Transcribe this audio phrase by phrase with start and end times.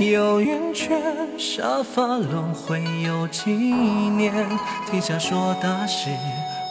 [0.00, 0.96] 有圆缺，
[1.36, 4.32] 沙发轮回有几年？
[4.88, 6.08] 天下说大事，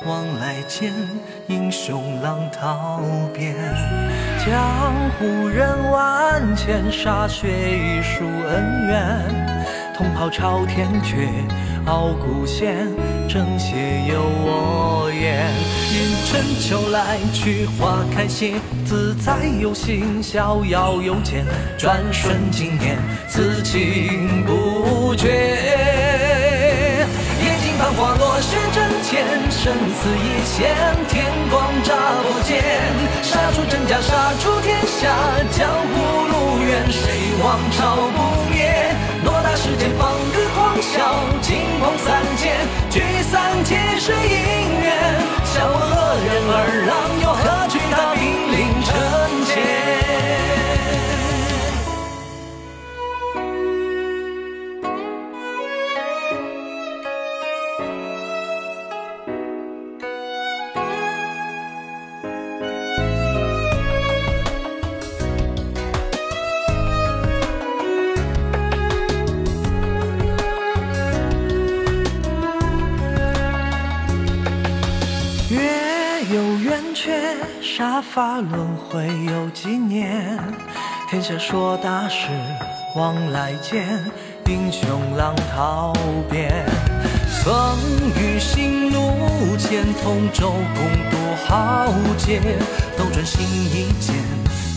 [0.06, 0.94] 往来间，
[1.48, 3.02] 英雄浪淘
[3.34, 3.54] 遍。
[4.46, 9.66] 江湖人万千，歃血一书恩怨。
[9.94, 11.28] 同袍朝天阙，
[11.86, 12.88] 傲骨现，
[13.28, 13.76] 正邪
[14.08, 15.52] 由我言。
[15.92, 18.54] 云春秋来去，花开谢，
[18.86, 21.46] 自在有心，逍遥有间。
[21.78, 25.28] 转瞬经年，此情不绝。
[27.44, 30.74] 夜静繁华，落雪阵前，生死一线，
[31.10, 32.64] 天光乍破见。
[33.22, 35.14] 杀出真假，杀出天下，
[35.52, 37.04] 江湖路远，谁
[37.44, 38.72] 王朝不灭？
[39.26, 42.56] 偌大世间，放歌狂笑，惊鹏三千，
[42.98, 44.90] 聚散皆是因缘。
[45.46, 46.58] 笑我恶人儿
[46.90, 47.07] 郎，
[77.00, 77.12] 却，
[77.62, 80.36] 杀伐轮回有几年？
[81.08, 82.30] 天下说大事，
[82.96, 84.04] 往来间，
[84.48, 85.94] 英雄浪淘
[86.28, 86.66] 遍。
[87.44, 87.78] 风
[88.16, 91.86] 雨行路艰，同舟共度豪
[92.18, 92.42] 杰。
[92.98, 94.16] 斗转星移间，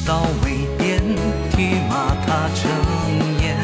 [0.06, 1.00] 刀未变，
[1.50, 2.70] 铁马踏成
[3.42, 3.56] 烟。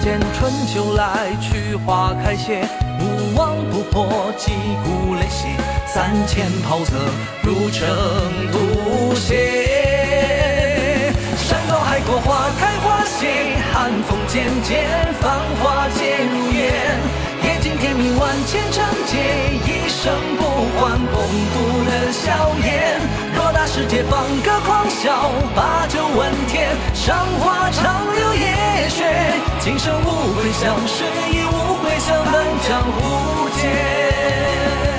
[0.00, 2.66] 见春秋来去，花开谢，
[2.98, 4.50] 勿忘不破，击
[4.82, 5.46] 鼓擂血，
[5.92, 6.92] 三千袍泽
[7.42, 7.84] 如成
[8.52, 11.12] 吐血。
[11.36, 13.26] 山高海阔，花开花谢，
[13.72, 14.86] 寒风渐渐，
[15.20, 16.70] 繁华皆如烟。
[17.42, 19.18] 夜尽天明，万千长劫，
[19.66, 20.44] 一生不
[20.78, 23.00] 换，共度的硝烟。
[23.36, 29.04] 偌大世界，放歌狂笑，把酒问天，赏花长流夜雪。
[29.58, 30.06] 今生无
[30.36, 31.02] 悔相识，
[31.32, 34.89] 亦无悔相伴江湖间。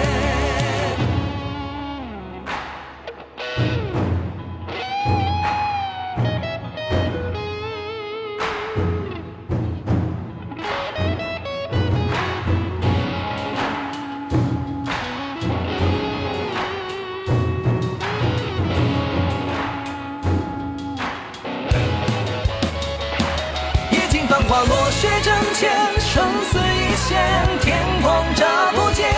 [25.01, 27.17] 血正前，生死一线，
[27.59, 28.45] 天光乍
[28.75, 29.09] 破见，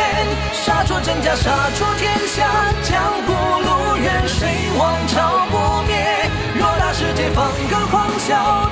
[0.54, 2.48] 杀出真假，杀出天下，
[2.84, 8.63] 江湖路远，谁王朝不灭，偌大世界，放歌狂笑。